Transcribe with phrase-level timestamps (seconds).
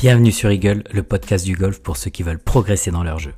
[0.00, 3.34] Bienvenue sur Eagle, le podcast du golf pour ceux qui veulent progresser dans leur jeu.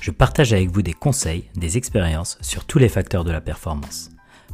[0.00, 4.08] Je partage avec vous des conseils, des expériences sur tous les facteurs de la performance.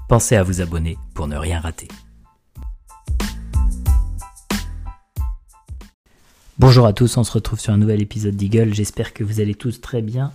[0.08, 1.86] Pensez à vous abonner pour ne rien rater.
[6.58, 8.74] Bonjour à tous, on se retrouve sur un nouvel épisode d'Eagle.
[8.74, 10.32] J'espère que vous allez tous très bien.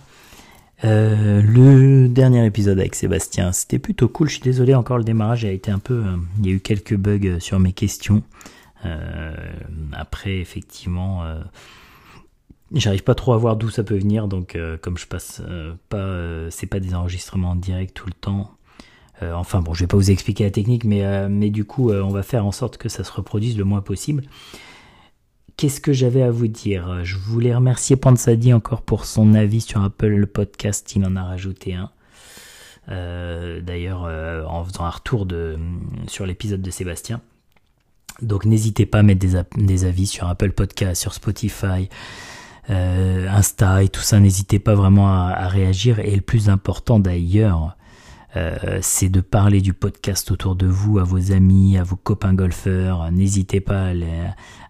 [0.84, 4.30] Euh, le dernier épisode avec Sébastien, c'était plutôt cool.
[4.30, 6.02] Je suis désolé encore, le démarrage a été un peu.
[6.02, 8.22] Euh, il y a eu quelques bugs sur mes questions.
[8.84, 9.34] Euh,
[9.92, 11.24] après, effectivement,
[12.72, 14.28] j'arrive pas trop à voir d'où ça peut venir.
[14.28, 15.42] Donc, comme je passe
[15.88, 18.52] pas, c'est pas des enregistrements en direct tout le temps.
[19.22, 22.22] enfin bon, je vais pas vous expliquer la technique, mais mais du coup, on va
[22.22, 24.24] faire en sorte que ça se reproduise le moins possible.
[25.56, 27.04] Qu'est-ce que j'avais à vous dire?
[27.04, 30.96] Je voulais remercier Pansadi encore pour son avis sur Apple le podcast.
[30.96, 31.90] Il en a rajouté un.
[32.88, 35.58] Euh, d'ailleurs, euh, en faisant un retour de,
[36.06, 37.20] sur l'épisode de Sébastien.
[38.22, 39.26] Donc n'hésitez pas à mettre
[39.56, 41.88] des, avis sur Apple Podcast, sur Spotify,
[42.68, 44.20] euh, Insta et tout ça.
[44.20, 45.98] N'hésitez pas vraiment à, réagir.
[45.98, 47.76] Et le plus important d'ailleurs,
[48.80, 53.10] c'est de parler du podcast autour de vous, à vos amis, à vos copains golfeurs.
[53.10, 53.92] N'hésitez pas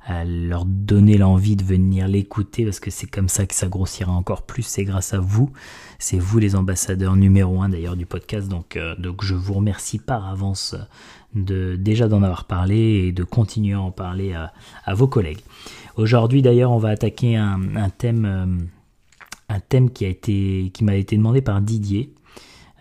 [0.06, 4.12] à, leur donner l'envie de venir l'écouter parce que c'est comme ça que ça grossira
[4.12, 4.62] encore plus.
[4.62, 5.50] C'est grâce à vous.
[5.98, 8.48] C'est vous les ambassadeurs numéro un d'ailleurs du podcast.
[8.48, 10.75] Donc, euh, je vous remercie par avance
[11.34, 15.41] de déjà d'en avoir parlé et de continuer à en parler à, vos collègues.
[15.97, 17.61] Aujourd'hui d'ailleurs on va attaquer un,
[17.97, 18.47] thème euh,
[19.48, 22.12] un thème qui a été qui m'a été demandé par Didier.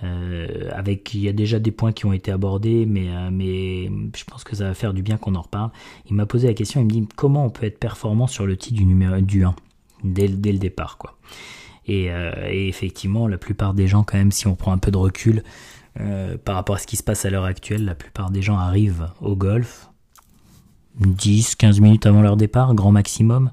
[0.03, 3.87] Euh, avec il y a déjà des points qui ont été abordés, mais, euh, mais
[4.15, 5.71] je pense que ça va faire du bien qu'on en reparle.
[6.09, 8.55] Il m'a posé la question, il me dit comment on peut être performant sur le
[8.55, 9.55] titre du numéro du 1
[10.05, 11.17] dès, dès le départ quoi.
[11.89, 14.97] Euh, et, effectivement, la plupart des gens, quand même, si on prend un peu de
[14.97, 15.43] recul
[16.45, 19.09] par rapport à ce qui se passe à l'heure actuelle, la plupart des gens arrivent
[19.19, 19.89] au golf
[21.01, 23.51] 10-15 minutes avant leur départ, grand maximum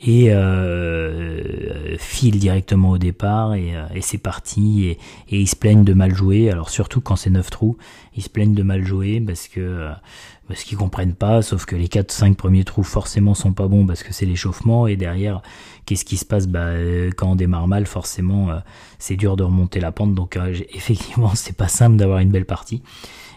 [0.00, 4.86] et euh, file directement au départ et, euh, c'est parti.
[4.86, 4.98] Et,
[5.30, 6.50] ils se plaignent de mal jouer.
[6.50, 7.76] Alors surtout quand c'est 9 trous
[8.16, 9.92] ils se plaignent de mal jouer parce que euh,
[10.48, 11.42] parce qu'ils comprennent pas.
[11.42, 14.86] Sauf que les 4 5 premiers trous forcément sont pas bons parce que c'est l'échauffement.
[14.86, 15.42] Et derrière
[15.86, 16.46] qu'est-ce qui se passe?
[16.46, 18.48] Bah euh, quand on démarre mal forcément
[18.98, 20.14] c'est dur de remonter la pente.
[20.14, 20.38] Donc
[20.74, 22.82] effectivement c'est pas simple d'avoir une belle partie.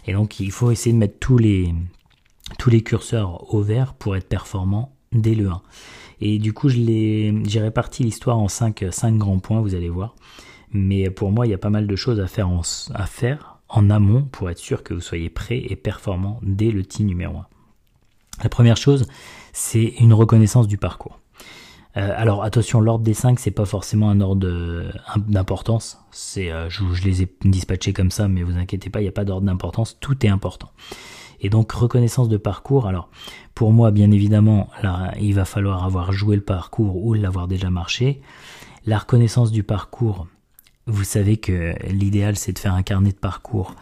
[0.05, 1.73] Et donc il faut essayer de mettre tous les
[2.57, 5.61] tous les curseurs au vert pour être performant dès le 1
[6.19, 10.15] et du coup, j'ai réparti l'histoire en 5 cinq, grands points, vous allez voir.
[10.71, 12.49] Mais pour moi, il y a pas mal de choses à faire
[13.69, 17.37] en, amont pour être sûr que vous soyez prêt et performant dès le tee numéro
[17.37, 17.47] 1.
[18.43, 19.07] La première chose,
[19.53, 21.19] c'est une reconnaissance du parcours.
[21.95, 25.99] Euh, alors attention, l'ordre des 5, c'est pas forcément un ordre d'importance.
[26.11, 29.09] C'est, euh, je, je, les ai dispatchés comme ça, mais vous inquiétez pas, il n'y
[29.09, 29.97] a pas d'ordre d'importance.
[29.99, 30.69] Tout est important.
[31.39, 32.87] Et donc reconnaissance de parcours.
[32.87, 33.09] Alors
[33.55, 37.69] pour moi, bien évidemment, là, il va falloir avoir joué le parcours ou l'avoir déjà
[37.69, 38.21] marché.
[38.85, 40.27] La reconnaissance du parcours,
[40.85, 43.75] vous savez que l'idéal c'est de faire un carnet de parcours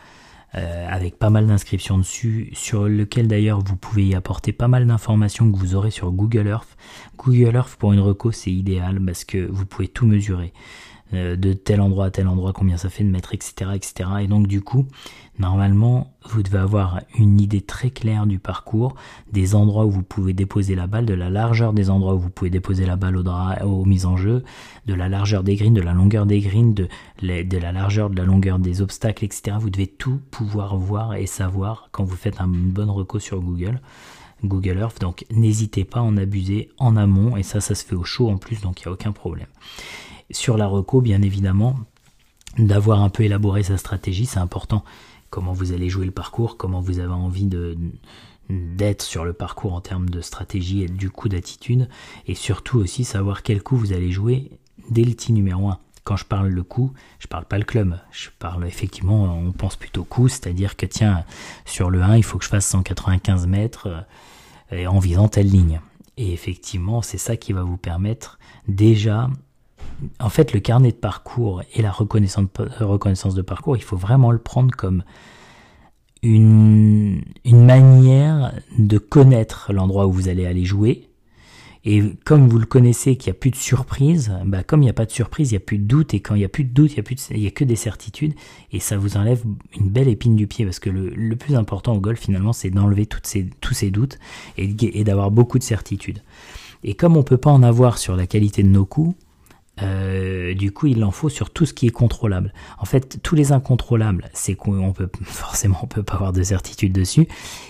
[0.55, 4.87] euh, avec pas mal d'inscriptions dessus, sur lequel d'ailleurs vous pouvez y apporter pas mal
[4.87, 6.77] d'informations que vous aurez sur Google Earth.
[7.17, 10.53] Google Earth pour une reco c'est idéal parce que vous pouvez tout mesurer.
[11.13, 14.09] Euh, de tel endroit à tel endroit, combien ça fait de mètres, etc., etc.
[14.21, 14.87] Et donc du coup,
[15.37, 18.95] normalement, vous devez avoir une idée très claire du parcours,
[19.31, 22.31] des endroits où vous pouvez déposer la balle, de la largeur des endroits où vous
[22.31, 24.43] pouvez déposer la balle au aux mises en jeu,
[24.87, 26.87] de la largeur des greens, de la longueur des greens, de,
[27.21, 29.57] de la largeur, de la longueur des obstacles, etc.
[29.59, 33.79] Vous devez tout pouvoir voir et savoir quand vous faites un bon reco sur Google.
[34.43, 34.99] Google Earth.
[34.99, 38.29] Donc n'hésitez pas à en abuser en amont et ça, ça se fait au chaud
[38.29, 39.47] en plus, donc il n'y a aucun problème.
[40.31, 41.75] Sur la reco, bien évidemment,
[42.57, 44.83] d'avoir un peu élaboré sa stratégie, c'est important.
[45.29, 47.77] Comment vous allez jouer le parcours, comment vous avez envie de
[48.49, 51.89] d'être sur le parcours en termes de stratégie et du coup d'attitude,
[52.27, 54.51] et surtout aussi savoir quel coup vous allez jouer
[54.89, 55.79] dès le tee numéro 1.
[56.03, 59.75] Quand je parle le coup, je parle pas le club, je parle effectivement, on pense
[59.75, 61.23] plutôt coup, c'est-à-dire que tiens,
[61.65, 64.05] sur le 1, il faut que je fasse 195 mètres
[64.71, 65.81] euh, en visant telle ligne.
[66.17, 68.37] Et effectivement, c'est ça qui va vous permettre
[68.67, 69.29] déjà
[70.19, 74.37] en fait, le carnet de parcours et la reconnaissance, de parcours, il faut vraiment le
[74.37, 75.03] prendre comme
[76.21, 81.09] une, manière de connaître l'endroit où vous allez aller jouer.
[81.87, 84.89] Et comme vous le connaissez, qu'il n'y a plus de surprise, bah comme il n'y
[84.89, 86.15] a pas de surprise, il n'y a plus de doute.
[86.15, 87.75] Et quand il n'y a plus de doute, il n'y a, plus a que des
[87.75, 88.33] certitudes.
[88.71, 89.43] Et ça vous enlève
[89.79, 90.65] une belle épine du pied.
[90.65, 94.17] Parce que le, plus important au golf, finalement, c'est d'enlever ces, tous ces doutes
[94.57, 96.23] et, et d'avoir beaucoup de certitudes.
[96.83, 99.15] Et comme on ne peut pas en avoir sur la qualité de nos coups,
[99.81, 102.53] euh, du coup, il en faut sur tout ce qui est contrôlable.
[102.79, 106.93] En fait, tous les incontrôlables, c'est qu'on peut forcément on peut pas avoir de certitude
[106.93, 107.27] dessus.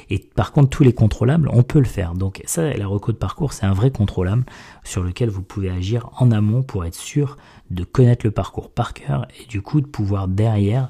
[0.10, 2.13] Et par contre, tous les contrôlables, on peut le faire.
[2.13, 4.46] Donc ça, la reco de parcours, c'est un vrai contrôlable
[4.84, 7.38] sur lequel vous pouvez agir en amont pour être sûr
[7.72, 10.90] de connaître le parcours par cœur et du coup de pouvoir derrière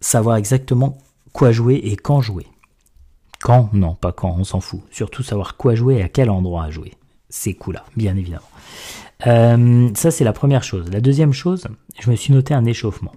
[0.00, 0.98] savoir exactement
[1.32, 2.46] quoi jouer et quand jouer.
[3.40, 3.70] Quand?
[3.72, 4.80] Non, pas quand, on s'en fout.
[4.90, 6.94] Surtout savoir quoi jouer et à quel endroit jouer.
[7.30, 8.42] C'est cool là, bien évidemment.
[9.26, 10.90] Euh, ça, c'est la première chose.
[10.92, 11.66] La deuxième chose,
[12.00, 13.12] je me suis noté un échauffement.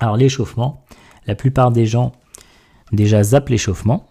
[0.00, 0.84] Alors, l'échauffement,
[1.26, 2.12] la plupart des gens
[2.92, 4.08] déjà zappent l'échauffement.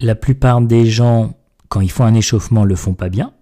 [0.00, 1.34] La plupart des gens,
[1.68, 3.32] quand ils font un échauffement, le font pas bien.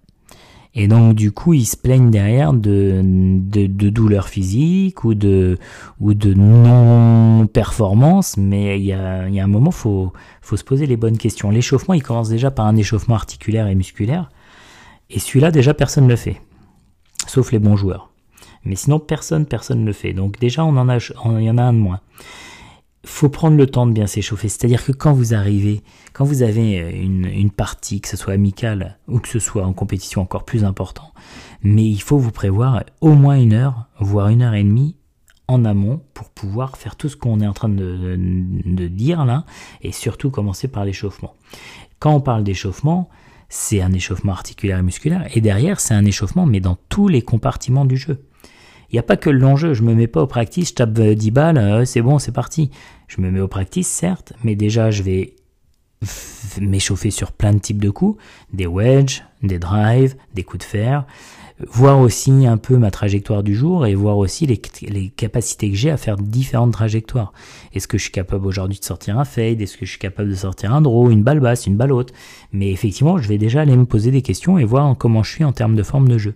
[0.75, 5.59] Et donc du coup, ils se plaignent derrière de, de, douleurs physiques ou de,
[5.99, 8.37] ou de non-performance.
[8.37, 11.51] Mais il y a, y a un moment, faut, faut se poser les bonnes questions.
[11.51, 14.29] L'échauffement, il commence déjà par un échauffement articulaire et musculaire.
[15.11, 16.41] Et celui-là, déjà, personne ne le fait
[17.29, 18.11] sauf les bons joueurs.
[18.65, 20.13] Mais sinon, personne, personne ne le fait.
[20.13, 22.01] Donc déjà, on en a, il y en a un de moins.
[23.07, 24.49] Faut prendre le temps de bien s'échauffer.
[24.49, 25.83] C'est-à-dire que quand vous arrivez,
[26.13, 29.73] quand vous avez euh, une, partie, que ce soit amicale ou que ce soit en
[29.73, 31.13] compétition encore plus important,
[31.63, 34.97] mais il faut vous prévoir au moins une heure, voire une heure et demie
[35.47, 39.47] en amont pour pouvoir faire tout ce qu'on est en train de, de dire là
[39.81, 41.35] et surtout commencer par l'échauffement.
[42.01, 43.09] Quand on parle d'échauffement,
[43.49, 47.23] c'est un échauffement articulaire et musculaire, et derrière, c'est un échauffement, mais dans tous les
[47.23, 48.25] compartiments du jeu.
[48.91, 50.75] Il n'y a pas que le long jeu, je me mets pas au practice, je
[50.75, 52.71] tape 10 balles, euh, c'est bon, c'est parti.
[53.07, 55.37] Je me mets au practice, certes, mais déjà, je vais
[56.61, 58.23] m'échauffer sur plein de types de coups,
[58.53, 61.07] des wedges, des drives, des coups de fer,
[61.67, 64.59] voir aussi un peu ma trajectoire du jour et voir aussi les,
[65.11, 67.33] capacités que j'ai à faire différentes trajectoires.
[67.75, 69.61] Est-ce que je suis capable aujourd'hui de sortir un fade?
[69.61, 72.13] Est-ce que je suis capable de sortir un draw, une balle basse, une balle haute?
[72.53, 75.45] Mais effectivement, je vais déjà aller me poser des questions et voir comment je suis
[75.45, 76.35] en termes de forme de jeu.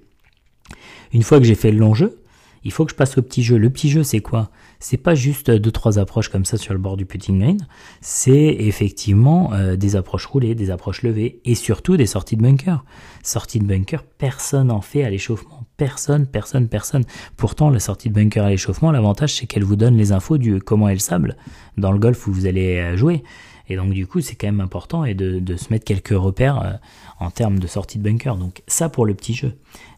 [1.13, 2.19] Une fois que j'ai fait le long jeu,
[2.65, 3.59] il faut que je passe au petit jeu.
[3.59, 4.51] Le petit jeu, c'est quoi?
[4.82, 7.69] C'est pas juste deux trois approches comme ça sur le bord du putting green.
[8.00, 12.84] C'est effectivement euh, des approches roulées, des approches levées et surtout des sorties de bunker.
[13.23, 15.67] Sortie de bunker, personne en fait à l'échauffement.
[15.76, 17.05] Personne, personne, personne.
[17.37, 20.61] Pourtant, la sortie de bunker à l'échauffement, l'avantage c'est qu'elle vous donne les infos du
[20.61, 21.37] comment est le sable
[21.79, 23.23] dans le golf où vous allez euh, jouer.
[23.69, 26.73] Et donc du coup, c'est quand même important et de, se mettre quelques repères euh,
[27.20, 28.37] en termes de sortie de bunker.
[28.37, 29.55] Donc ça pour le petit jeu.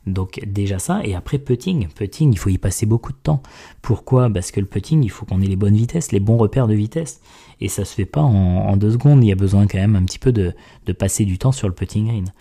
[0.07, 1.89] Donc déjà ça, et après putting.
[1.89, 3.43] Putting, il faut y passer beaucoup de temps.
[3.83, 4.29] Pourquoi?
[4.31, 6.75] Parce que le putting, il faut qu'on ait les bonnes vitesses, les bons repères de
[6.75, 7.21] vitesse.
[7.61, 10.05] Et ça se fait pas en, deux secondes, il y a besoin quand même un
[10.05, 10.53] petit peu de,
[10.87, 12.33] de passer du temps sur le putting green.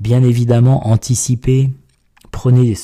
[0.00, 1.70] Bien évidemment, anticiper,
[2.30, 2.74] prenez,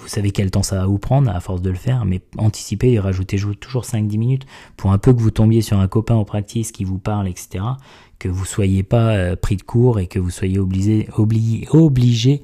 [0.00, 2.92] vous savez quel temps ça va vous prendre à force de le faire, mais anticiper
[2.92, 6.24] et rajouter toujours 5-10 minutes pour un peu que vous tombiez sur un copain en
[6.24, 7.64] practice qui vous parle, etc.
[8.18, 12.42] Que vous soyez pas euh, pris de court et que vous soyez obligé, obligé, obligé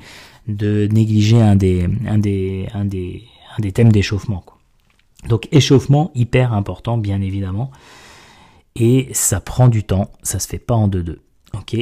[0.48, 3.24] de négliger un des, un des, un des,
[3.58, 4.44] un des thèmes d'échauffement.
[5.28, 7.70] Donc échauffement hyper important bien évidemment
[8.76, 11.20] et ça prend du temps, ça se fait pas en deux-deux.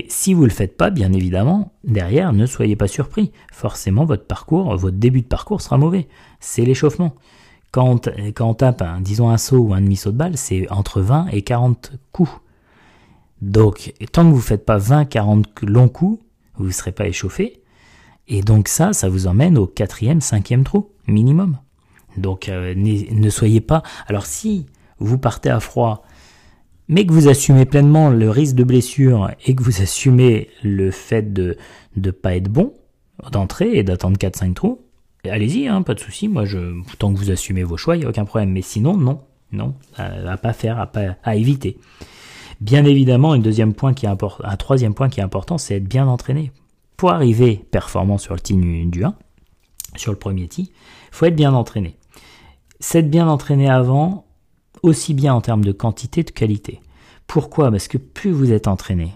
[0.09, 3.33] Si vous le faites pas, bien évidemment, derrière, ne soyez pas surpris.
[3.53, 6.09] Forcément, votre parcours, votre début de parcours sera mauvais.
[6.41, 7.15] C'est l'échauffement.
[7.71, 11.01] Quand, quand on tape, un, disons un saut ou un demi-saut de balle, c'est entre
[11.01, 12.31] 20 et 40 coups.
[13.43, 16.21] Donc, tant que vous ne faites pas 20-40 longs coups,
[16.57, 17.61] vous ne serez pas échauffé.
[18.29, 21.59] Et donc ça, ça vous emmène au quatrième, cinquième trou, minimum.
[22.17, 23.83] Donc euh, ne soyez pas...
[24.07, 24.67] Alors si
[24.99, 26.05] vous partez à froid,
[26.89, 31.33] mais que vous assumez pleinement le risque de blessure et que vous assumez le fait
[31.33, 31.57] de
[31.97, 32.75] ne pas être bon
[33.31, 34.81] d'entrée et d'attendre 4-5 trous,
[35.31, 36.29] allez-y, hein, pas de souci.
[36.29, 38.51] Moi, je, tant que vous assumez vos choix, il n'y a aucun problème.
[38.51, 39.21] Mais sinon, non,
[39.53, 41.79] non, à, pas faire, à, pas, à éviter.
[42.61, 44.17] Bien évidemment, un deuxième point qui un
[44.57, 46.53] troisième point qui est important, c'est être bien entraîné
[46.97, 49.15] pour arriver performant sur le tee du 1,
[49.97, 50.73] sur le premier tee,
[51.11, 51.97] faut être bien entraîné.
[52.81, 54.27] C'est bien entraîné avant,
[54.85, 56.81] aussi bien en termes de quantité que de qualité.
[57.27, 57.71] Pourquoi?
[57.71, 59.13] Parce que plus vous êtes entraîné,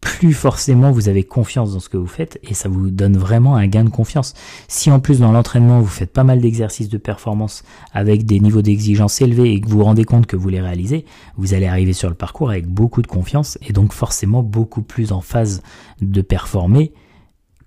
[0.00, 3.54] plus forcément vous avez confiance dans ce que vous faites et ça vous donne vraiment
[3.54, 4.32] un gain de confiance.
[4.68, 8.62] Si en plus dans l'entraînement vous faites pas mal d'exercices de performance avec des niveaux
[8.62, 11.04] d'exigence élevés et que vous vous rendez compte que vous les réalisez,
[11.36, 15.12] vous allez arriver sur le parcours avec beaucoup de confiance et donc forcément beaucoup plus
[15.12, 15.62] en phase
[16.00, 16.94] de performer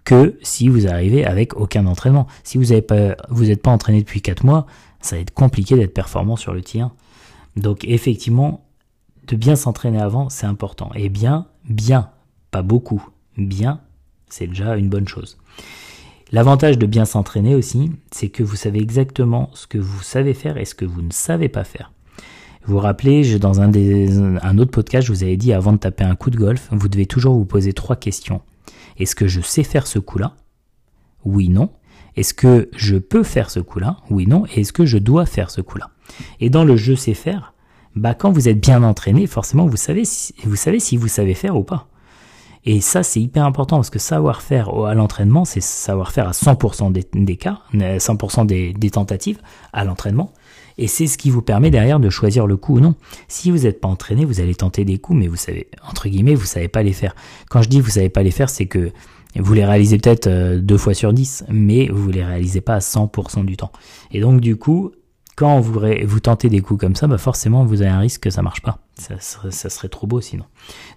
[0.05, 2.27] que si vous arrivez avec aucun entraînement.
[2.43, 4.65] Si vous n'êtes pas, pas entraîné depuis 4 mois,
[5.05, 6.91] ça va être compliqué d'être performant sur le tien.
[7.55, 8.65] Donc effectivement,
[9.27, 10.91] de bien s'entraîner avant, c'est important.
[10.95, 12.11] Et bien, bien,
[12.51, 13.07] pas beaucoup,
[13.37, 13.81] bien,
[14.29, 15.37] c'est déjà une bonne chose.
[16.31, 20.57] L'avantage de bien s'entraîner aussi, c'est que vous savez exactement ce que vous savez faire
[20.57, 21.91] et ce que vous ne savez pas faire.
[22.65, 26.03] Vous vous rappelez, dans un, un autre podcast, je vous avais dit avant de taper
[26.03, 28.41] un coup de golf, vous devez toujours vous poser trois questions.
[28.97, 30.35] Est-ce que je sais faire ce coup-là?
[31.23, 31.69] Oui, non.
[32.15, 33.97] Est-ce que je peux faire ce coup-là?
[34.09, 34.45] Oui, non.
[34.47, 35.91] Et est-ce que je dois faire ce coup-là?
[36.39, 37.53] Et dans le je sais faire,
[37.95, 41.33] bah quand vous êtes bien entraîné, forcément vous savez si, vous savez si vous savez
[41.33, 41.87] faire ou pas.
[42.67, 46.31] Et ça c'est hyper important parce que savoir faire à l'entraînement, c'est savoir faire à
[46.31, 49.39] 100% des, cas, 100% des, des tentatives
[49.71, 50.33] à l'entraînement.
[50.77, 52.95] Et c'est ce qui vous permet derrière de choisir le coup ou non.
[53.27, 56.35] Si vous n'êtes pas entraîné, vous allez tenter des coups, mais vous savez, entre guillemets,
[56.35, 57.15] vous savez pas les faire.
[57.49, 58.91] Quand je dis vous savez pas les faire, c'est que
[59.41, 62.79] vous les réalisez peut-être euh, deux fois sur dix, mais vous les réalisez pas à
[62.79, 63.71] 100% du temps.
[64.11, 64.91] Et donc du coup,
[65.35, 68.29] quand vous, vous tentez des coups comme ça, bah forcément vous avez un risque que
[68.29, 68.79] ça marche pas.
[68.97, 70.45] Ça serait, trop beau sinon.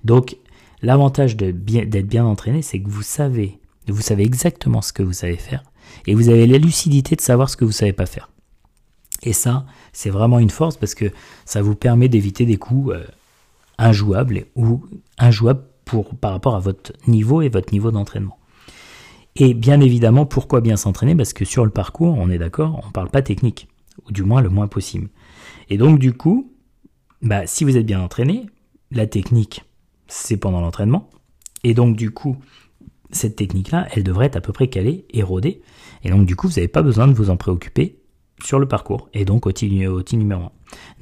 [0.04, 0.36] Donc
[0.82, 5.12] l'avantage d'être bien, bien entraîné, c'est que vous savez, vous savez exactement ce que vous
[5.12, 5.64] savez faire,
[6.06, 8.30] et vous avez la lucidité de savoir ce que vous savez pas faire.
[9.24, 11.10] Et ça, c'est vraiment une force parce que
[11.44, 13.04] ça vous permet d'éviter des coups euh,
[13.78, 14.84] injouables ou
[15.18, 15.64] injouables
[16.20, 18.38] par rapport à votre niveau et votre niveau d'entraînement.
[19.36, 21.14] Et bien évidemment, pourquoi bien s'entraîner?
[21.14, 23.68] Parce que sur le parcours, on est d'accord, on ne parle pas technique,
[24.06, 25.08] ou du moins le moins possible.
[25.70, 26.52] Et donc du coup,
[27.22, 28.46] bah, si vous êtes bien entraîné,
[28.90, 29.64] la technique,
[30.08, 31.08] c'est pendant l'entraînement.
[31.62, 32.36] Et donc du coup,
[33.10, 35.62] cette technique-là, elle devrait être à peu près calée, érodée.
[36.04, 37.98] Et donc du coup, vous n'avez pas besoin de vous en préoccuper
[38.42, 40.50] sur le parcours et donc au TI, numéro 1.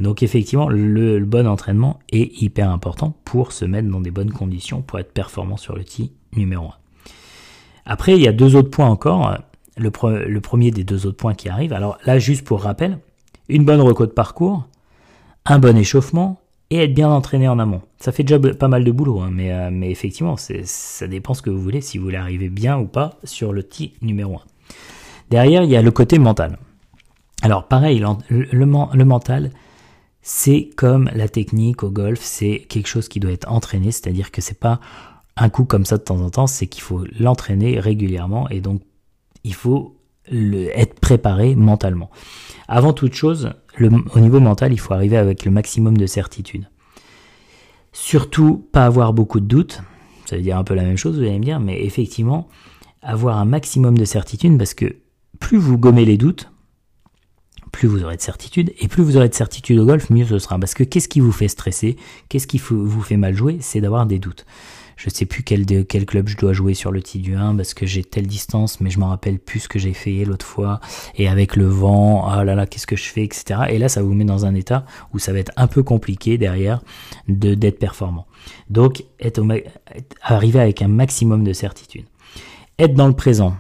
[0.00, 4.82] Donc effectivement, le, bon entraînement est hyper important pour se mettre dans des bonnes conditions
[4.82, 6.70] pour être performant sur le TI numéro 1.
[7.86, 9.38] Après, il y a deux autres points encore.
[9.76, 9.90] Le,
[10.40, 11.72] premier des deux autres points qui arrivent.
[11.72, 12.98] Alors là, juste pour rappel,
[13.48, 14.66] une bonne reco de parcours,
[15.44, 17.82] un bon échauffement et être bien entraîné en amont.
[17.98, 21.42] Ça fait déjà pas mal de boulot, hein, mais, euh, mais effectivement, ça dépend ce
[21.42, 24.40] que vous voulez, si vous voulez arriver bien ou pas sur le TI numéro 1.
[25.30, 26.58] Derrière, il y a le côté mental.
[27.46, 29.52] Alors pareil, le, mental,
[30.20, 34.40] c'est comme la technique au golf, c'est quelque chose qui doit être entraîné, c'est-à-dire que
[34.40, 34.80] c'est pas
[35.36, 38.82] un coup comme ça de temps en temps, c'est qu'il faut l'entraîner régulièrement et donc
[39.44, 39.96] il faut
[40.32, 42.10] être préparé mentalement.
[42.66, 46.68] Avant toute chose, au niveau mental, il faut arriver avec le maximum de certitude.
[47.92, 49.82] Surtout, pas avoir beaucoup de doutes.
[50.24, 52.48] Ça veut dire un peu la même chose, vous allez me dire, mais effectivement,
[53.02, 54.96] avoir un maximum de certitude parce que
[55.38, 56.50] plus vous gommez les doutes,
[57.76, 60.38] plus vous aurez de certitude, et plus vous aurez de certitude au golf, mieux ce
[60.38, 60.58] sera.
[60.58, 61.96] Parce que qu'est-ce qui vous fait stresser?
[62.30, 63.58] Qu'est-ce qui vous fait mal jouer?
[63.60, 64.46] C'est d'avoir des doutes.
[64.96, 67.84] Je sais plus quel, club je dois jouer sur le tee du 1 parce que
[67.84, 70.80] j'ai telle distance, mais je m'en rappelle plus ce que j'ai fait l'autre fois.
[71.16, 73.60] Et avec le vent, ah là là, qu'est-ce que je fais, etc.
[73.68, 76.38] Et là, ça vous met dans un état où ça va être un peu compliqué
[76.38, 76.80] derrière
[77.28, 78.26] de d'être performant.
[78.70, 79.04] Donc,
[80.22, 82.06] arriver avec un maximum de certitude.
[82.78, 83.54] Être dans le présent.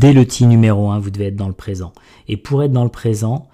[0.00, 1.92] Dès le tee numéro 1, vous devez être dans le présent.
[2.26, 3.50] Et pour être dans le présent,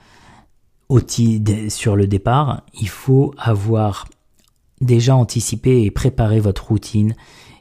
[1.68, 4.06] sur le départ, il faut avoir
[4.80, 7.16] déjà anticipé et préparé votre routine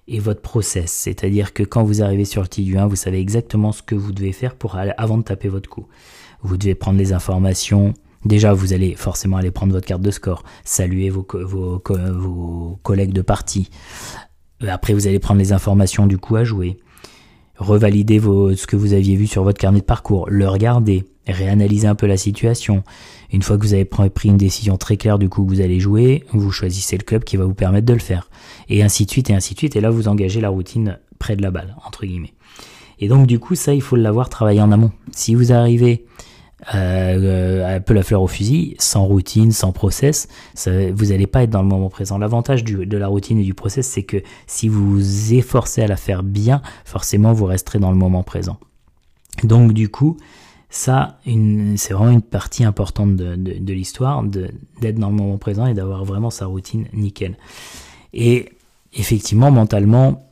[0.07, 0.91] et votre process.
[0.91, 3.95] C'est-à-dire que quand vous arrivez sur le tee du 1, vous savez exactement ce que
[3.95, 5.87] vous devez faire pour avant de taper votre coup.
[6.43, 7.95] Vous devez prendre les informations.
[8.23, 11.23] Déjà, vous allez forcément aller prendre votre carte de score, saluer vos
[12.83, 13.71] collègues de partie.
[14.61, 16.77] Après, vous allez prendre les informations du coup à jouer
[17.57, 21.87] revalider vos, ce que vous aviez vu sur votre carnet de parcours, le regarder, réanalyser
[21.87, 22.83] un peu la situation.
[23.31, 25.79] Une fois que vous avez pris une décision très claire du coup que vous allez
[25.79, 28.29] jouer, vous choisissez le club qui va vous permettre de le faire.
[28.69, 29.75] Et ainsi de suite, et ainsi de suite.
[29.75, 32.33] Et là, vous engagez la routine près de la balle, entre guillemets.
[32.99, 34.91] Et donc, du coup, ça, il faut l'avoir travaillé en amont.
[35.11, 36.05] Si vous arrivez
[36.73, 40.27] euh, un peu la fleur au fusil, sans routine, sans process,
[40.65, 42.17] vous n'allez pas être dans le moment présent.
[42.17, 45.97] L'avantage de la routine et du process, c'est que si vous vous efforcez à la
[45.97, 48.57] faire bien, forcément vous resterez dans le moment présent.
[49.43, 50.17] Donc du coup,
[50.69, 55.67] ça, c'est vraiment une partie importante de, de, de l'histoire, d'être dans le moment présent
[55.67, 57.37] et d'avoir vraiment sa routine nickel.
[58.13, 58.49] Et
[58.93, 60.31] effectivement, mentalement,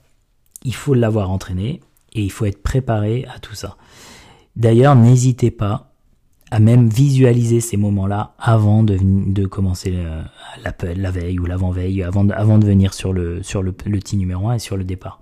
[0.64, 1.82] il faut l'avoir entraîné
[2.14, 3.78] et il faut être préparé à tout ça.
[4.56, 5.93] D'ailleurs, n'hésitez pas
[6.54, 9.92] à même visualiser ces moments-là avant de, de commencer
[10.64, 14.54] la, veille ou l'avant-veille, avant, avant de venir sur le, sur le, le numéro 1
[14.54, 15.20] et sur le départ.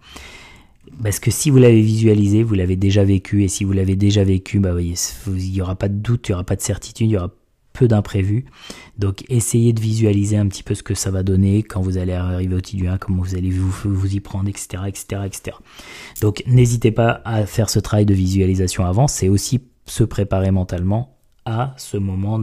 [1.02, 4.26] Parce que si vous l'avez visualisé, vous l'avez déjà vécu, et si vous l'avez déjà
[4.26, 7.14] vécu, bah il n'y aura pas de doute, il n'y aura pas de certitude, il
[7.14, 7.30] y aura
[7.72, 8.44] peu d'imprévus.
[8.98, 12.12] Donc essayez de visualiser un petit peu ce que ça va donner quand vous allez
[12.12, 14.84] arriver au T du 1, comment vous allez vous, vous y prendre, etc.
[14.86, 15.56] etc., etc.
[16.22, 21.21] Donc n'hésitez pas à faire ce travail de visualisation avant, c'est aussi se préparer mentalement
[21.46, 22.40] à ce moment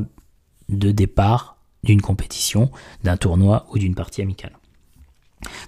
[0.68, 2.70] de départ d'une compétition,
[3.04, 4.58] d'un tournoi ou d'une partie amicale.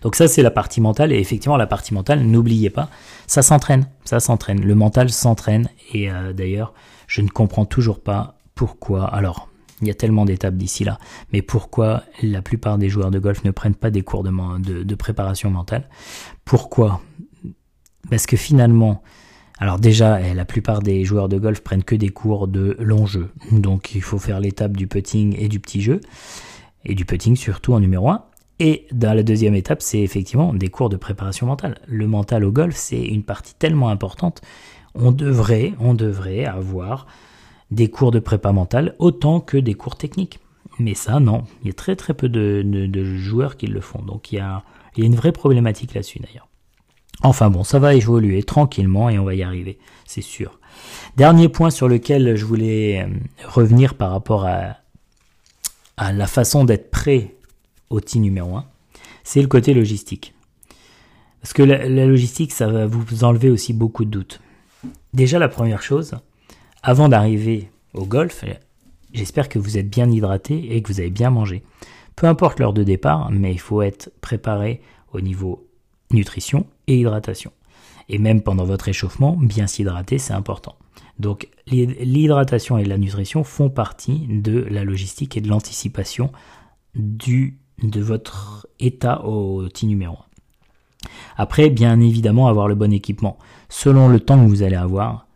[0.03, 1.13] Donc ça c'est la partie mentale.
[1.13, 2.89] Et effectivement la partie mentale, n'oubliez pas,
[3.27, 5.69] ça s'entraîne, ça s'entraîne, le mental s'entraîne.
[5.93, 6.75] Et euh, d'ailleurs
[7.07, 9.49] je ne comprends toujours pas pourquoi, alors
[9.81, 10.99] il y a tellement d'étapes d'ici là,
[11.33, 14.95] mais pourquoi la plupart des joueurs de golf ne prennent pas des cours de, de
[14.95, 15.89] préparation mentale?
[16.45, 17.01] Pourquoi?
[18.11, 19.03] Parce que finalement,
[19.63, 23.05] Alors déjà, eh, la plupart des joueurs de golf prennent que des cours de long
[23.05, 23.29] jeu.
[23.53, 26.01] Donc il faut faire l'étape du putting et du petit jeu.
[26.87, 28.25] Et du putting surtout en numéro 1.
[28.59, 31.79] Et dans la deuxième étape, c'est effectivement des cours de préparation mentale.
[31.87, 34.41] Le mental au golf, c'est une partie tellement importante.
[34.95, 37.07] On devrait, on devrait avoir
[37.71, 40.41] des cours de prépa mentale autant que des cours techniques.
[40.79, 41.45] Mais ça, non.
[41.63, 44.01] Il y a très très peu de, joueurs qui le font.
[44.01, 44.63] Donc il y a,
[44.97, 46.50] il y a une vraie problématique là-dessus d'ailleurs.
[47.23, 50.59] Enfin bon, ça va évoluer tranquillement et on va y arriver, c'est sûr.
[51.17, 53.09] Dernier point sur lequel je voulais euh,
[53.47, 54.77] revenir par rapport à,
[56.13, 57.35] la façon d'être prêt
[57.91, 58.65] au TI numéro 1,
[59.23, 60.33] c'est le côté logistique.
[61.43, 64.41] Parce que la, logistique, ça va vous enlever aussi beaucoup de doutes.
[65.13, 66.15] Déjà, la première chose,
[66.83, 68.47] avant d'arriver au golf,
[69.13, 71.63] j'espère que vous êtes bien hydraté et que vous avez bien mangé.
[72.17, 74.81] Peu importe l'heure de départ, mais il faut être préparé
[75.13, 75.67] au niveau
[76.13, 76.67] nutrition
[76.99, 77.53] hydratation.
[78.09, 80.77] Et même pendant votre échauffement, bien s'hydrater, c'est important.
[81.19, 86.33] Donc l'hydratation et la nutrition font partie de la logistique et de l'anticipation
[86.95, 90.31] de votre état au T numéro 1.
[91.37, 93.39] Après, bien évidemment, avoir le bon équipement.
[93.69, 95.27] Selon le temps que vous allez avoir,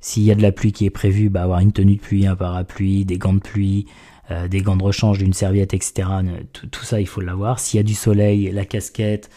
[0.00, 2.26] s'il y a de la pluie qui est prévue, bah, avoir une tenue de pluie,
[2.26, 3.86] un parapluie, des gants de pluie,
[4.30, 6.08] euh, des gants de rechange, d'une serviette, etc.
[6.52, 7.58] Tout, tout ça, il faut l'avoir.
[7.60, 9.30] S'il y a du soleil, la casquette,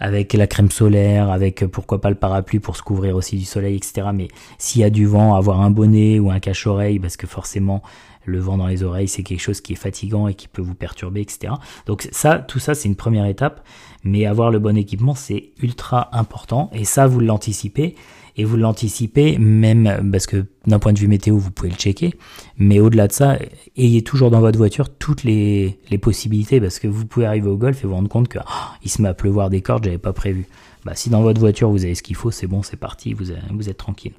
[0.00, 3.44] avec la crème solaire, avec euh, pourquoi pas le parapluie pour se couvrir aussi du
[3.44, 4.08] soleil, etc.
[4.12, 7.82] Mais s'il y a du vent, avoir un bonnet ou un cache-oreille, parce que forcément
[8.26, 10.74] le vent dans les oreilles, c'est quelque chose qui est fatigant et qui peut vous
[10.74, 11.54] perturber, etc.
[11.86, 13.64] Donc ça, tout ça, c'est une première étape.
[14.02, 16.70] Mais avoir le bon équipement, c'est ultra important.
[16.72, 17.94] Et ça, vous l'anticipez
[18.36, 22.14] et vous l'anticipez même parce que d'un point de vue météo vous pouvez le checker.
[22.58, 23.38] Mais au-delà de ça
[23.76, 27.84] ayez toujours dans votre voiture toutes les, possibilités parce que vous pouvez arriver au golf
[27.84, 30.12] et vous rendre compte que oh, il se met à pleuvoir des cordes j'avais pas
[30.12, 30.46] prévu.
[30.84, 33.26] Bah, si dans votre voiture vous avez ce qu'il faut c'est bon c'est parti vous,
[33.52, 34.14] vous êtes tranquille.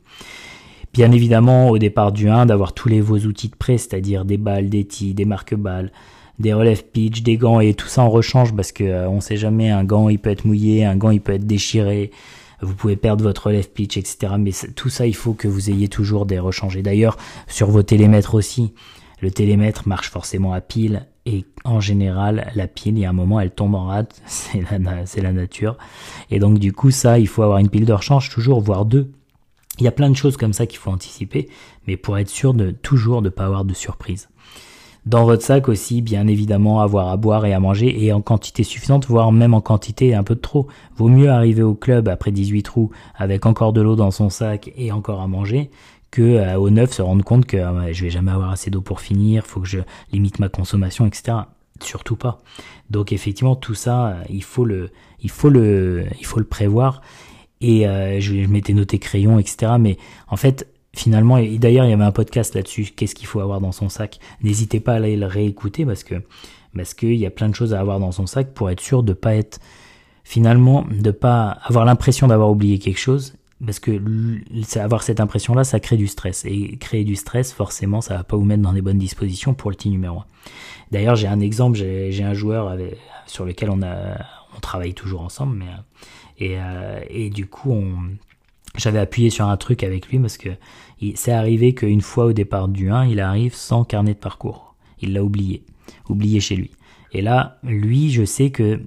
[0.94, 4.38] Bien évidemment, au départ du 1, d'avoir tous les vos outils de prêt, c'est-à-dire des
[4.38, 5.92] balles, des tis, des marque-balles,
[6.40, 9.36] des relèves pitch, des gants et tout ça en rechange parce que euh, on sait
[9.36, 12.12] jamais, un gant il peut être mouillé, un gant il peut être déchiré,
[12.66, 14.34] vous pouvez perdre votre relève pitch, etc.
[14.38, 16.82] Mais tout ça, il faut que vous ayez toujours des rechangés.
[16.82, 18.74] D'ailleurs, sur vos télémètres aussi,
[19.22, 23.14] le télémètre marche forcément à pile et en général, la pile, il y a un
[23.14, 25.78] moment, elle tombe en rate, c'est la, c'est la nature.
[26.30, 29.12] Et donc, du coup, ça, il faut avoir une pile de rechange toujours, voire deux.
[29.80, 31.50] Il y a plein de choses comme ça qu'il faut anticiper,
[31.88, 34.30] mais pour être sûr de toujours ne pas avoir de surprise.
[35.06, 38.64] Dans votre sac aussi, bien évidemment, avoir à boire et à manger et en quantité
[38.64, 40.68] suffisante, voire même en quantité un peu de trop.
[40.98, 44.72] Vaut mieux arriver au club après 18 trous avec encore de l'eau dans son sac
[44.76, 45.70] et encore à manger
[46.16, 48.82] que euh, au neuf se rendre compte que euh, je vais jamais avoir assez d'eau
[48.82, 49.80] pour finir, faut que je
[50.14, 51.38] limite ma consommation, etc.
[51.82, 52.40] Surtout pas.
[52.90, 54.92] Donc effectivement, tout ça, euh, il faut le,
[55.22, 57.02] il faut le, il faut le prévoir.
[57.62, 57.86] Et
[58.20, 59.74] je, je m'étais noté crayon, etc.
[59.80, 63.42] Mais en fait, finalement, et d'ailleurs il y avait un podcast là-dessus, qu'est-ce qu'il faut
[63.42, 64.20] avoir dans son sac.
[64.42, 66.16] N'hésitez pas à aller le réécouter parce que
[66.76, 69.04] parce qu'il y a plein de choses à avoir dans son sac pour être sûr
[69.04, 69.60] de pas être
[70.24, 74.02] finalement de pas avoir l'impression d'avoir oublié quelque chose parce que
[74.80, 78.24] avoir cette impression là ça crée du stress et créer du stress forcément ça va
[78.24, 80.26] pas vous mettre dans les bonnes dispositions pour le petit numéro 1
[80.92, 82.76] d'ailleurs j'ai un exemple j'ai un joueur
[83.28, 84.18] sur lequel on a
[84.58, 85.66] on travaille toujours ensemble mais
[86.38, 87.96] et, euh, et du coup on
[88.78, 90.50] j'avais appuyé sur un truc avec lui parce que
[91.16, 94.76] c'est arrivé qu'une fois au départ du 1, il arrive sans carnet de parcours.
[95.00, 95.64] Il l'a oublié,
[96.10, 96.72] oublié chez lui.
[97.12, 98.82] Et là, lui, je sais que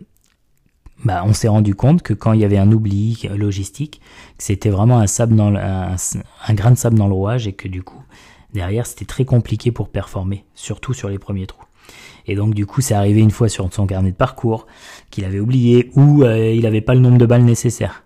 [1.05, 4.01] bah, on s'est rendu compte que quand il y avait un oubli logistique,
[4.37, 7.53] que c'était vraiment un sable dans un, un, grain de sable dans le rouage et
[7.53, 8.03] que du coup,
[8.53, 11.65] derrière, c'était très compliqué pour performer, surtout sur les premiers trous.
[12.27, 14.67] Et donc du coup, c'est arrivé une fois sur son carnet de parcours
[15.11, 18.03] qu'il avait oublié ou euh, il n'avait pas le nombre de balles nécessaires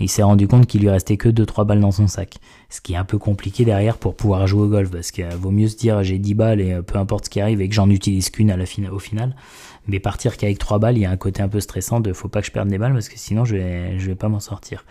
[0.00, 2.38] il s'est rendu compte qu'il lui restait que 2-3 balles dans son sac.
[2.70, 5.50] Ce qui est un peu compliqué derrière pour pouvoir jouer au golf, parce qu'il vaut
[5.50, 7.74] mieux se dire j'ai 10 balles et euh, peu importe ce qui arrive et que
[7.74, 8.50] j'en utilise qu'une
[8.90, 9.36] au final.
[9.86, 12.28] Mais partir qu'avec 3 balles, il y a un côté un peu stressant de faut
[12.28, 14.40] pas que je perde des balles parce que sinon je vais, je vais pas m'en
[14.40, 14.84] sortir.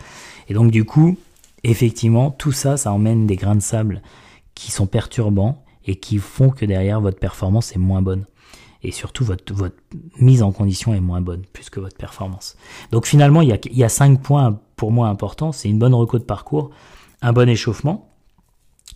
[0.48, 1.16] Et donc du coup,
[1.64, 4.02] effectivement, tout ça, ça emmène des grains de sable
[4.54, 8.26] qui sont perturbants et qui font que derrière votre performance est moins bonne
[8.82, 9.76] et surtout votre, votre
[10.18, 12.56] mise en condition est moins bonne plus que votre performance.
[12.92, 15.52] Donc finalement, il y a, il y a cinq points pour moi importants.
[15.52, 16.70] C'est une bonne reco de parcours,
[17.20, 18.08] un bon échauffement,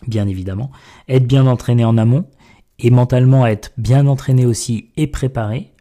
[0.06, 0.70] bien évidemment,
[1.10, 2.24] être bien entraîné en amont
[2.78, 5.72] et mentalement être bien entraîné aussi et préparé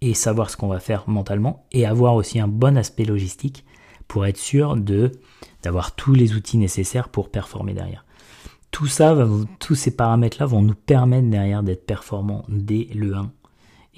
[0.00, 3.64] et savoir ce qu'on va faire mentalement et avoir aussi un bon aspect logistique
[4.08, 5.12] pour être sûr de
[5.62, 8.04] d'avoir tous les outils nécessaires pour performer derrière
[8.72, 9.16] tout ça,
[9.60, 13.32] tous ces paramètres-là vont nous permettre derrière d'être performants dès le 1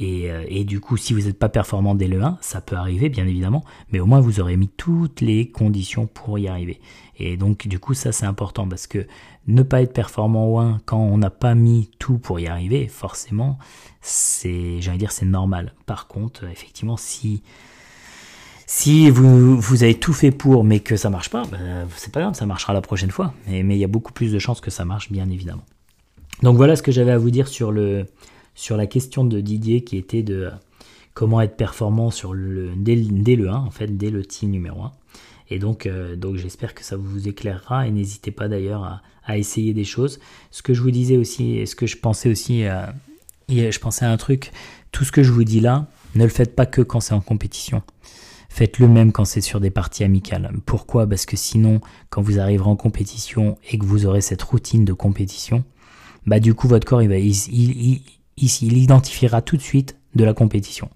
[0.00, 2.74] Et, euh, et, du coup, si vous n'êtes pas performant dès le 1, ça peut
[2.74, 6.80] arriver, bien évidemment, mais au moins vous aurez mis toutes les conditions pour y arriver.
[7.18, 9.06] Et donc, du coup, ça c'est important parce que
[9.46, 12.88] ne pas être performant au 1 quand on n'a pas mis tout pour y arriver,
[12.88, 13.58] forcément,
[14.00, 15.74] c'est, j'allais dire, c'est normal.
[15.84, 17.42] Par contre, effectivement, si
[18.66, 22.20] si vous, vous avez tout fait pour, mais que ça marche pas, ben, c'est pas
[22.20, 23.34] grave, ça marchera la prochaine fois.
[23.48, 25.64] Mais il y a beaucoup plus de chances que ça marche, bien évidemment.
[26.42, 28.06] Donc voilà ce que j'avais à vous dire sur le,
[28.54, 30.50] sur la question de Didier qui était de
[31.14, 34.92] comment être performant sur le, dès, le 1, en fait, dès le T numéro 1.
[35.50, 39.02] Et donc, euh, donc j'espère que ça vous éclairera et n'hésitez pas d'ailleurs à,
[39.36, 40.18] essayer des choses.
[40.50, 42.86] Ce que je vous disais aussi, et ce que je pensais aussi, euh,
[43.48, 44.50] je pensais à un truc,
[44.90, 45.86] tout ce que je vous dis là,
[46.16, 47.82] ne le faites pas que quand c'est en compétition.
[48.48, 50.50] Faites le même quand c'est sur des parties amicales.
[50.66, 51.06] Pourquoi?
[51.06, 54.92] Parce que sinon, quand vous arriverez en compétition et que vous aurez cette routine de
[54.92, 55.64] compétition,
[56.26, 58.00] bah du coup votre corps il va, il,
[58.46, 60.88] identifiera tout de suite de la compétition.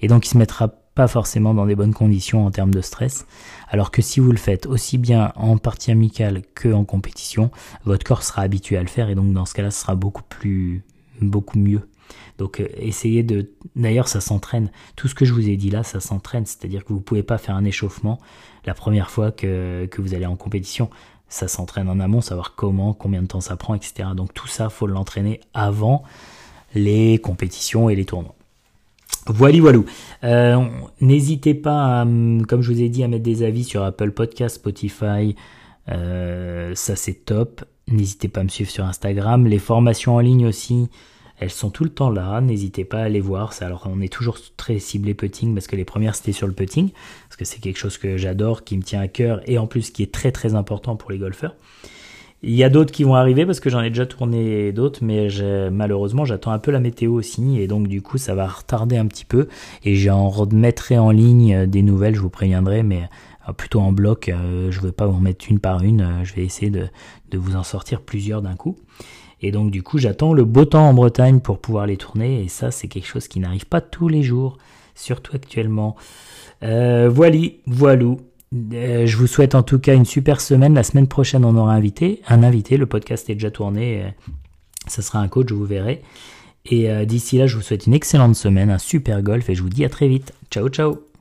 [0.00, 3.26] Et donc il se mettra pas forcément dans des bonnes conditions en termes de stress.
[3.68, 7.50] Alors que si vous le faites aussi bien en partie amicale que en compétition,
[7.84, 10.22] votre corps sera habitué à le faire et donc dans ce cas-là, ce sera beaucoup
[10.22, 10.84] plus,
[11.20, 11.88] beaucoup mieux.
[12.36, 13.52] Donc euh, essayez de...
[13.74, 14.70] D'ailleurs, ça s'entraîne.
[14.96, 16.44] Tout ce que je vous ai dit là, ça s'entraîne.
[16.44, 18.18] C'est-à-dire que vous pouvez pas faire un échauffement
[18.66, 20.90] la première fois que, que vous allez en compétition
[21.32, 24.10] ça s'entraîne en amont, savoir comment, combien de temps ça prend, etc.
[24.14, 26.02] Donc tout ça, faut l'entraîner avant
[26.74, 28.34] les compétitions et les tournois.
[29.26, 29.78] Voilà, voilà.
[30.24, 30.64] Euh,
[31.00, 32.04] N'hésitez pas,
[32.48, 35.36] comme je vous ai dit, à mettre des avis sur Apple Podcast, Spotify.
[35.88, 37.64] Euh, ça c'est top.
[37.88, 39.46] N'hésitez pas à me suivre sur Instagram.
[39.46, 40.88] Les formations en ligne aussi,
[41.38, 43.52] elles sont tout le temps là, n'hésitez pas à aller voir.
[43.60, 46.90] Alors on est toujours très ciblé putting parce que les premières c'était sur le putting,
[47.28, 49.90] parce que c'est quelque chose que j'adore, qui me tient à cœur et en plus
[49.90, 51.56] qui est très très important pour les golfeurs.
[52.44, 55.28] Il y a d'autres qui vont arriver parce que j'en ai déjà tourné d'autres, mais
[55.70, 59.06] malheureusement j'attends un peu la météo aussi et donc du coup ça va retarder un
[59.06, 59.46] petit peu
[59.84, 63.08] et j'en remettrai en ligne euh, des nouvelles, je vous préviendrai, mais
[63.48, 66.24] euh, plutôt en bloc, euh, je ne vais pas vous en mettre une par une,
[66.24, 66.88] je vais essayer de,
[67.32, 68.76] vous en sortir plusieurs d'un coup.
[69.40, 72.42] Et donc du coup, j'attends le beau temps en Bretagne pour pouvoir les tourner.
[72.42, 74.58] Et ça, c'est quelque chose qui n'arrive pas tous les jours,
[74.94, 75.96] surtout actuellement.
[76.62, 78.20] Euh, voilà, voilou.
[78.52, 80.74] Euh, je vous souhaite en tout cas une super semaine.
[80.74, 82.76] La semaine prochaine, on aura invité, un invité.
[82.76, 84.02] Le podcast est déjà tourné.
[84.02, 84.08] Euh,
[84.86, 86.02] ça sera un coach, vous verrez.
[86.66, 89.62] Et euh, d'ici là, je vous souhaite une excellente semaine, un super golf et je
[89.62, 90.32] vous dis à très vite.
[90.50, 91.11] Ciao, ciao